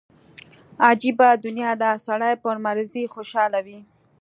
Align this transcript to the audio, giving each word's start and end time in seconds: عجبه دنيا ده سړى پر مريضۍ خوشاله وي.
عجبه 0.87 1.29
دنيا 1.45 1.71
ده 1.81 1.91
سړى 2.05 2.33
پر 2.43 2.55
مريضۍ 2.65 3.05
خوشاله 3.13 3.59
وي. 3.65 3.79